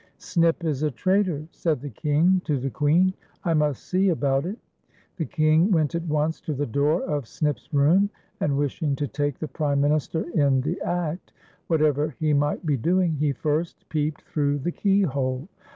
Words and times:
"Snip 0.17 0.63
is 0.63 0.81
a 0.81 0.89
traitor," 0.89 1.45
said 1.51 1.79
the 1.79 1.91
King 1.91 2.41
to 2.45 2.57
the 2.57 2.71
Queen," 2.71 3.13
I 3.45 3.53
must 3.53 3.83
see 3.83 4.09
about 4.09 4.47
it." 4.47 4.57
The 5.17 5.25
King 5.25 5.69
went 5.71 5.93
at 5.93 6.01
once 6.07 6.41
to 6.41 6.55
the 6.55 6.65
door 6.65 7.03
of 7.03 7.27
Snip's 7.27 7.71
room, 7.71 8.09
and 8.39 8.57
wishing 8.57 8.95
to 8.95 9.07
take 9.07 9.37
the 9.37 9.47
prime 9.47 9.79
minister 9.79 10.23
in 10.31 10.61
the 10.61 10.81
act, 10.81 11.33
whatever 11.67 12.15
he 12.17 12.33
might 12.33 12.65
be 12.65 12.77
doing, 12.77 13.13
he 13.17 13.31
first 13.31 13.87
peeped 13.89 14.23
through 14.23 14.57
the 14.57 14.71
keyhole. 14.71 15.47